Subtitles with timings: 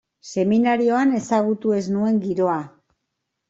[0.35, 2.59] Seminarioan ezagutu ez nuen giroa.